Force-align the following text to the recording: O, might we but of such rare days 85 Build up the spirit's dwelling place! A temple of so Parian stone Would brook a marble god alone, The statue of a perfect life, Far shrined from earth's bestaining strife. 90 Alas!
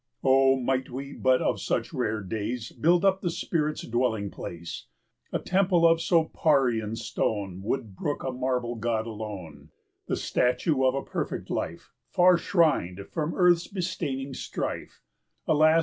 O, 0.23 0.59
might 0.59 0.89
we 0.89 1.13
but 1.13 1.43
of 1.43 1.61
such 1.61 1.93
rare 1.93 2.21
days 2.21 2.71
85 2.71 2.81
Build 2.81 3.05
up 3.05 3.21
the 3.21 3.29
spirit's 3.29 3.83
dwelling 3.83 4.31
place! 4.31 4.87
A 5.31 5.37
temple 5.37 5.85
of 5.87 6.01
so 6.01 6.23
Parian 6.25 6.95
stone 6.95 7.61
Would 7.63 7.95
brook 7.95 8.23
a 8.23 8.31
marble 8.31 8.73
god 8.73 9.05
alone, 9.05 9.69
The 10.07 10.15
statue 10.15 10.83
of 10.85 10.95
a 10.95 11.03
perfect 11.03 11.51
life, 11.51 11.91
Far 12.09 12.39
shrined 12.39 13.09
from 13.11 13.35
earth's 13.35 13.67
bestaining 13.67 14.33
strife. 14.33 15.03
90 15.47 15.55
Alas! 15.59 15.79